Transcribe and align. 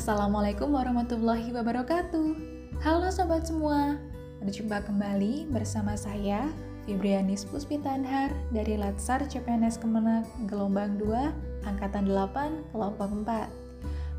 Assalamualaikum 0.00 0.72
warahmatullahi 0.72 1.52
wabarakatuh. 1.52 2.32
Halo 2.80 3.12
sobat 3.12 3.44
semua, 3.44 4.00
berjumpa 4.40 4.80
kembali 4.88 5.52
bersama 5.52 5.92
saya 5.92 6.48
Fibrianis 6.88 7.44
Puspitanhar 7.44 8.32
dari 8.48 8.80
Latsar 8.80 9.20
CPNS 9.28 9.76
Kemenak 9.76 10.24
Gelombang 10.48 10.96
2 10.96 11.68
Angkatan 11.68 12.08
8 12.08 12.72
Kelompok 12.72 13.12
4. 13.28 13.52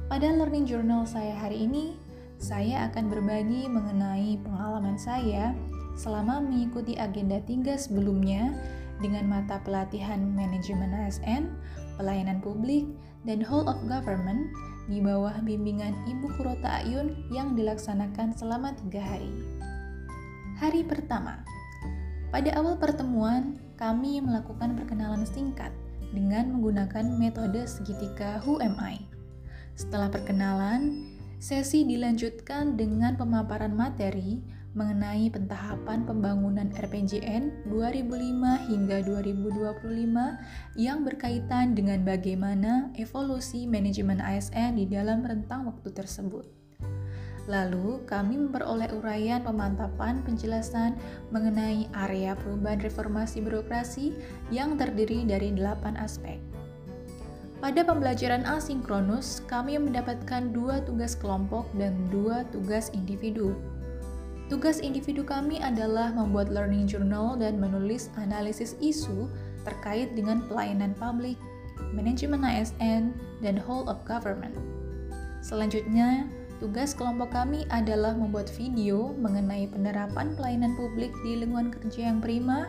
Pada 0.05 0.27
learning 0.29 0.69
journal 0.69 1.01
saya 1.09 1.33
hari 1.33 1.65
ini, 1.65 1.97
saya 2.37 2.85
akan 2.93 3.09
berbagi 3.09 3.65
mengenai 3.65 4.37
pengalaman 4.45 5.01
saya 5.01 5.57
selama 5.97 6.45
mengikuti 6.45 6.93
agenda 6.93 7.41
3 7.41 7.89
sebelumnya 7.89 8.53
dengan 9.01 9.25
mata 9.25 9.57
pelatihan 9.65 10.21
manajemen 10.37 10.93
ASN, 10.93 11.49
pelayanan 11.97 12.37
publik, 12.37 12.85
dan 13.25 13.41
whole 13.41 13.65
of 13.65 13.81
government 13.89 14.45
di 14.91 14.99
bawah 14.99 15.39
bimbingan 15.39 15.95
Ibu 16.03 16.35
Kurota 16.35 16.83
Ayun 16.83 17.15
yang 17.31 17.55
dilaksanakan 17.55 18.35
selama 18.35 18.75
tiga 18.75 18.99
hari. 18.99 19.31
Hari 20.59 20.83
pertama, 20.83 21.47
pada 22.27 22.51
awal 22.59 22.75
pertemuan, 22.75 23.55
kami 23.79 24.19
melakukan 24.19 24.75
perkenalan 24.75 25.23
singkat 25.23 25.71
dengan 26.11 26.51
menggunakan 26.51 27.07
metode 27.15 27.63
segitiga 27.63 28.43
Who 28.43 28.59
Am 28.59 28.75
I. 28.83 28.99
Setelah 29.79 30.11
perkenalan, 30.11 31.07
sesi 31.39 31.87
dilanjutkan 31.87 32.75
dengan 32.75 33.15
pemaparan 33.15 33.71
materi 33.71 34.43
mengenai 34.71 35.27
pentahapan 35.27 36.07
pembangunan 36.07 36.71
RPJN 36.71 37.67
2005 37.67 38.71
hingga 38.71 38.97
2025 39.03 40.79
yang 40.79 41.03
berkaitan 41.03 41.75
dengan 41.75 42.07
bagaimana 42.07 42.95
evolusi 42.95 43.67
manajemen 43.67 44.23
ASN 44.23 44.79
di 44.79 44.87
dalam 44.87 45.27
rentang 45.27 45.67
waktu 45.67 45.91
tersebut. 45.91 46.47
Lalu, 47.49 48.05
kami 48.05 48.37
memperoleh 48.37 48.93
uraian 48.95 49.41
pemantapan 49.41 50.21
penjelasan 50.21 50.95
mengenai 51.33 51.89
area 52.07 52.37
perubahan 52.37 52.79
reformasi 52.79 53.41
birokrasi 53.41 54.13
yang 54.53 54.77
terdiri 54.77 55.25
dari 55.25 55.51
delapan 55.51 55.97
aspek. 55.97 56.37
Pada 57.61 57.85
pembelajaran 57.85 58.41
asinkronus, 58.45 59.45
kami 59.45 59.77
mendapatkan 59.77 60.49
dua 60.49 60.81
tugas 60.81 61.13
kelompok 61.13 61.69
dan 61.77 61.93
dua 62.09 62.41
tugas 62.49 62.89
individu. 62.89 63.53
Tugas 64.51 64.83
individu 64.83 65.23
kami 65.23 65.63
adalah 65.63 66.11
membuat 66.11 66.51
learning 66.51 66.83
journal 66.83 67.39
dan 67.39 67.55
menulis 67.55 68.11
analisis 68.19 68.75
isu 68.83 69.31
terkait 69.63 70.11
dengan 70.11 70.43
pelayanan 70.51 70.91
publik, 70.99 71.39
manajemen 71.95 72.43
ASN, 72.43 73.15
dan 73.39 73.55
whole 73.55 73.87
of 73.87 73.95
government. 74.03 74.51
Selanjutnya, 75.39 76.27
tugas 76.59 76.91
kelompok 76.91 77.31
kami 77.31 77.63
adalah 77.71 78.11
membuat 78.11 78.51
video 78.51 79.15
mengenai 79.15 79.71
penerapan 79.71 80.35
pelayanan 80.35 80.75
publik 80.75 81.15
di 81.23 81.39
lingkungan 81.39 81.71
kerja 81.71 82.11
yang 82.11 82.19
prima 82.19 82.67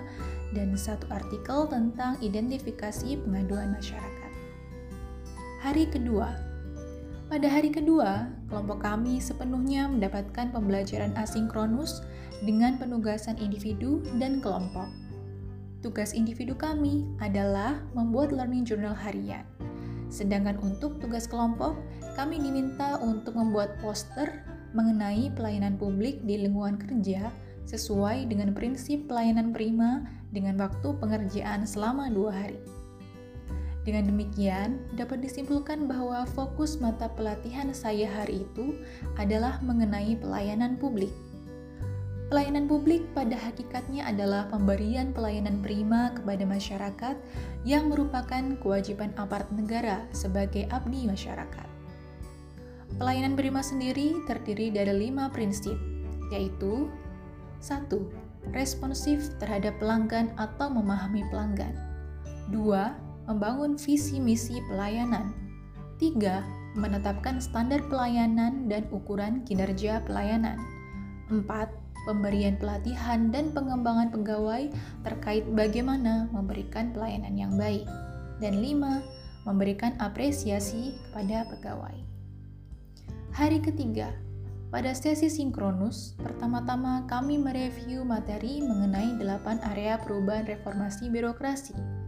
dan 0.54 0.78
satu 0.78 1.10
artikel 1.10 1.66
tentang 1.66 2.14
identifikasi 2.22 3.18
pengaduan 3.26 3.74
masyarakat. 3.74 4.30
Hari 5.66 5.90
kedua, 5.90 6.51
pada 7.32 7.48
hari 7.48 7.72
kedua, 7.72 8.28
kelompok 8.52 8.84
kami 8.84 9.16
sepenuhnya 9.16 9.88
mendapatkan 9.88 10.52
pembelajaran 10.52 11.16
asinkronus 11.16 12.04
dengan 12.44 12.76
penugasan 12.76 13.40
individu 13.40 14.04
dan 14.20 14.44
kelompok. 14.44 14.84
Tugas 15.80 16.12
individu 16.12 16.52
kami 16.52 17.08
adalah 17.24 17.80
membuat 17.96 18.36
learning 18.36 18.68
journal 18.68 18.92
harian. 18.92 19.48
Sedangkan 20.12 20.60
untuk 20.60 21.00
tugas 21.00 21.24
kelompok, 21.24 21.72
kami 22.20 22.36
diminta 22.36 23.00
untuk 23.00 23.32
membuat 23.32 23.80
poster 23.80 24.44
mengenai 24.76 25.32
pelayanan 25.32 25.80
publik 25.80 26.20
di 26.28 26.36
lingkungan 26.36 26.76
kerja 26.76 27.32
sesuai 27.64 28.28
dengan 28.28 28.52
prinsip 28.52 29.08
pelayanan 29.08 29.56
prima 29.56 30.04
dengan 30.36 30.60
waktu 30.60 31.00
pengerjaan 31.00 31.64
selama 31.64 32.12
dua 32.12 32.44
hari. 32.44 32.60
Dengan 33.82 34.14
demikian, 34.14 34.78
dapat 34.94 35.26
disimpulkan 35.26 35.90
bahwa 35.90 36.22
fokus 36.38 36.78
mata 36.78 37.10
pelatihan 37.10 37.74
saya 37.74 38.06
hari 38.06 38.46
itu 38.46 38.78
adalah 39.18 39.58
mengenai 39.58 40.14
pelayanan 40.14 40.78
publik. 40.78 41.10
Pelayanan 42.30 42.70
publik 42.70 43.04
pada 43.12 43.36
hakikatnya 43.36 44.08
adalah 44.08 44.48
pemberian 44.48 45.12
pelayanan 45.12 45.60
prima 45.60 46.14
kepada 46.14 46.46
masyarakat 46.48 47.16
yang 47.66 47.92
merupakan 47.92 48.56
kewajiban 48.62 49.12
aparat 49.20 49.50
negara 49.52 50.06
sebagai 50.14 50.64
abdi 50.72 51.04
masyarakat. 51.04 51.68
Pelayanan 52.96 53.34
prima 53.36 53.60
sendiri 53.60 54.16
terdiri 54.30 54.72
dari 54.72 55.10
lima 55.10 55.28
prinsip, 55.28 55.76
yaitu 56.32 56.88
1. 57.60 57.90
Responsif 58.54 59.34
terhadap 59.42 59.76
pelanggan 59.76 60.32
atau 60.40 60.72
memahami 60.72 61.26
pelanggan 61.28 61.76
2 62.50 63.01
membangun 63.26 63.78
visi 63.78 64.18
misi 64.18 64.58
pelayanan. 64.66 65.30
3. 66.00 66.74
Menetapkan 66.74 67.38
standar 67.38 67.84
pelayanan 67.86 68.66
dan 68.66 68.88
ukuran 68.90 69.44
kinerja 69.46 70.02
pelayanan. 70.02 70.58
4. 71.30 71.46
Pemberian 72.02 72.58
pelatihan 72.58 73.30
dan 73.30 73.54
pengembangan 73.54 74.10
pegawai 74.10 74.74
terkait 75.06 75.46
bagaimana 75.54 76.26
memberikan 76.34 76.90
pelayanan 76.90 77.38
yang 77.38 77.54
baik. 77.54 77.86
Dan 78.42 78.58
5. 78.58 79.46
Memberikan 79.46 79.94
apresiasi 80.02 80.98
kepada 81.10 81.46
pegawai. 81.50 81.98
Hari 83.32 83.62
ketiga, 83.62 84.10
pada 84.74 84.94
sesi 84.96 85.30
sinkronus, 85.30 86.14
pertama-tama 86.18 87.06
kami 87.06 87.38
mereview 87.38 88.02
materi 88.02 88.62
mengenai 88.62 89.18
8 89.18 89.70
area 89.74 89.98
perubahan 90.00 90.46
reformasi 90.46 91.10
birokrasi 91.10 92.01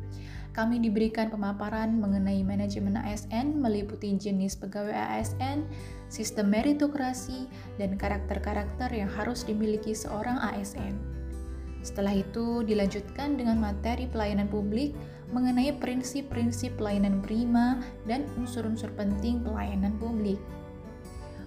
kami 0.55 0.79
diberikan 0.79 1.35
pemaparan 1.35 1.99
mengenai 1.99 2.47
manajemen 2.47 2.95
ASN 2.95 3.59
meliputi 3.59 4.15
jenis 4.15 4.55
pegawai 4.55 4.95
ASN, 4.95 5.67
sistem 6.07 6.55
meritokrasi, 6.55 7.51
dan 7.75 7.99
karakter-karakter 7.99 8.95
yang 8.95 9.11
harus 9.11 9.43
dimiliki 9.43 9.91
seorang 9.93 10.39
ASN. 10.55 10.95
Setelah 11.83 12.17
itu 12.17 12.63
dilanjutkan 12.65 13.37
dengan 13.37 13.61
materi 13.61 14.07
pelayanan 14.09 14.49
publik 14.49 14.97
mengenai 15.35 15.75
prinsip-prinsip 15.77 16.79
pelayanan 16.79 17.19
prima 17.21 17.83
dan 18.07 18.25
unsur-unsur 18.39 18.89
penting 18.95 19.43
pelayanan 19.43 19.93
publik. 19.99 20.39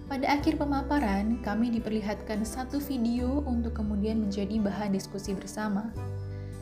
Pada 0.08 0.24
akhir 0.40 0.56
pemaparan, 0.56 1.40
kami 1.44 1.68
diperlihatkan 1.80 2.44
satu 2.44 2.80
video 2.80 3.44
untuk 3.44 3.76
kemudian 3.76 4.24
menjadi 4.24 4.56
bahan 4.60 4.92
diskusi 4.92 5.32
bersama. 5.36 5.92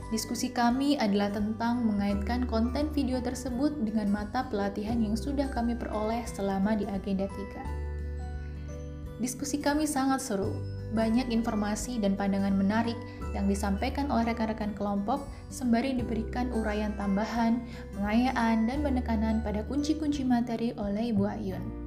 Diskusi 0.06 0.54
kami 0.54 0.94
adalah 1.02 1.34
tentang 1.34 1.82
mengaitkan 1.82 2.46
konten 2.46 2.94
video 2.94 3.18
tersebut 3.18 3.74
dengan 3.82 4.06
mata 4.06 4.46
pelatihan 4.46 5.02
yang 5.02 5.18
sudah 5.18 5.50
kami 5.50 5.74
peroleh 5.74 6.22
selama 6.30 6.78
di 6.78 6.86
agenda 6.86 7.26
3. 7.26 9.18
Diskusi 9.18 9.58
kami 9.58 9.82
sangat 9.82 10.22
seru, 10.22 10.54
banyak 10.94 11.26
informasi 11.34 11.98
dan 11.98 12.14
pandangan 12.14 12.54
menarik 12.54 12.94
yang 13.34 13.50
disampaikan 13.50 14.06
oleh 14.12 14.30
rekan-rekan 14.30 14.78
kelompok 14.78 15.26
sembari 15.50 15.98
diberikan 15.98 16.54
uraian 16.54 16.94
tambahan, 16.94 17.64
pengayaan, 17.98 18.70
dan 18.70 18.78
penekanan 18.86 19.42
pada 19.42 19.66
kunci-kunci 19.66 20.22
materi 20.22 20.70
oleh 20.78 21.10
Ibu 21.10 21.24
Ayun. 21.26 21.85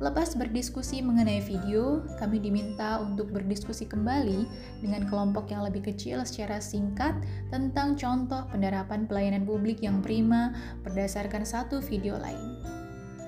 Lepas 0.00 0.32
berdiskusi 0.32 1.04
mengenai 1.04 1.44
video, 1.44 2.00
kami 2.16 2.40
diminta 2.40 2.96
untuk 3.04 3.36
berdiskusi 3.36 3.84
kembali 3.84 4.48
dengan 4.80 5.04
kelompok 5.04 5.52
yang 5.52 5.60
lebih 5.60 5.92
kecil 5.92 6.24
secara 6.24 6.56
singkat 6.56 7.12
tentang 7.52 8.00
contoh 8.00 8.48
penerapan 8.48 9.04
pelayanan 9.04 9.44
publik 9.44 9.84
yang 9.84 10.00
prima 10.00 10.56
berdasarkan 10.88 11.44
satu 11.44 11.84
video 11.84 12.16
lain. 12.16 12.64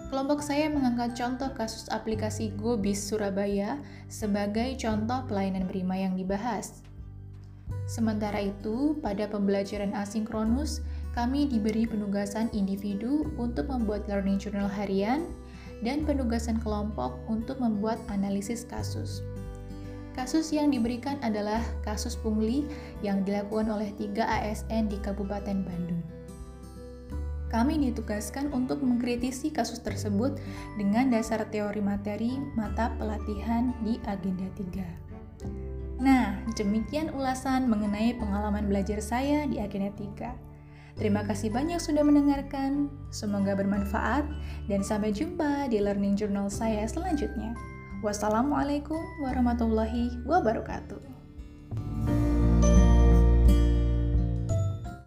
Kelompok 0.09 0.41
saya 0.41 0.73
mengangkat 0.73 1.13
contoh 1.13 1.53
kasus 1.53 1.93
aplikasi 1.93 2.57
GoBis 2.57 3.05
Surabaya 3.05 3.77
sebagai 4.09 4.73
contoh 4.81 5.29
pelayanan 5.29 5.69
prima 5.69 6.01
yang 6.01 6.17
dibahas. 6.17 6.81
Sementara 7.85 8.41
itu, 8.41 8.97
pada 9.05 9.29
pembelajaran 9.29 9.93
asinkronus, 9.93 10.81
kami 11.13 11.45
diberi 11.45 11.85
penugasan 11.85 12.49
individu 12.57 13.29
untuk 13.37 13.69
membuat 13.69 14.09
learning 14.09 14.41
journal 14.41 14.69
harian 14.73 15.29
dan 15.83 16.07
penugasan 16.07 16.63
kelompok 16.63 17.19
untuk 17.27 17.59
membuat 17.59 17.99
analisis 18.09 18.65
kasus. 18.65 19.21
Kasus 20.13 20.53
yang 20.53 20.71
diberikan 20.71 21.17
adalah 21.25 21.61
kasus 21.83 22.17
pungli 22.17 22.69
yang 23.01 23.25
dilakukan 23.27 23.69
oleh 23.73 23.91
tiga 23.97 24.29
ASN 24.29 24.93
di 24.93 25.01
Kabupaten 25.01 25.65
Bandung. 25.65 26.03
Kami 27.53 27.77
ditugaskan 27.77 28.49
untuk 28.57 28.81
mengkritisi 28.81 29.53
kasus 29.53 29.85
tersebut 29.85 30.41
dengan 30.81 31.13
dasar 31.13 31.45
teori 31.53 31.85
materi 31.85 32.41
mata 32.57 32.93
pelatihan 32.97 33.77
di 33.85 34.01
agenda 34.09 34.49
3. 34.57 36.01
Nah, 36.01 36.41
demikian 36.57 37.13
ulasan 37.13 37.69
mengenai 37.69 38.17
pengalaman 38.17 38.67
belajar 38.73 39.05
saya 39.05 39.45
di 39.45 39.61
agenda 39.61 39.93
3. 39.93 40.52
Terima 40.97 41.25
kasih 41.25 41.49
banyak 41.49 41.81
sudah 41.81 42.05
mendengarkan. 42.05 42.93
Semoga 43.09 43.57
bermanfaat 43.57 44.29
dan 44.69 44.81
sampai 44.85 45.13
jumpa 45.13 45.73
di 45.73 45.81
learning 45.81 46.17
journal 46.17 46.53
saya 46.53 46.85
selanjutnya. 46.85 47.57
Wassalamualaikum 48.03 49.01
warahmatullahi 49.23 50.11
wabarakatuh. 50.27 51.12